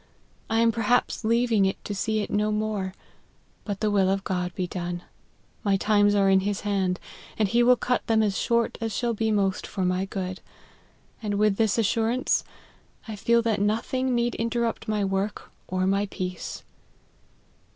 I 0.49 0.61
am 0.61 0.71
perhaps 0.71 1.23
leaving 1.23 1.65
it 1.67 1.77
to 1.85 1.93
see 1.93 2.21
it 2.21 2.31
no 2.31 2.51
more; 2.51 2.95
but 3.65 3.81
the 3.81 3.91
will 3.91 4.09
of 4.09 4.23
God 4.23 4.51
be 4.55 4.65
done; 4.65 5.03
my 5.63 5.77
times 5.77 6.15
are 6.15 6.27
in 6.27 6.39
his 6.39 6.61
hand, 6.61 6.99
and 7.37 7.47
he 7.47 7.61
will 7.61 7.75
cut 7.75 8.07
them 8.07 8.23
as 8.23 8.35
short 8.35 8.79
as 8.81 8.91
shall 8.97 9.13
be 9.13 9.29
most 9.31 9.67
for 9.67 9.85
my 9.85 10.05
good: 10.05 10.41
and 11.21 11.35
with 11.35 11.57
this 11.57 11.77
assuraiite, 11.77 12.41
I 13.07 13.15
feel 13.15 13.43
that 13.43 13.61
no 13.61 13.77
thing 13.77 14.15
need 14.15 14.33
interrupt 14.33 14.87
my 14.87 15.05
work 15.05 15.51
or 15.67 15.85
my 15.85 16.07
peace." 16.07 16.63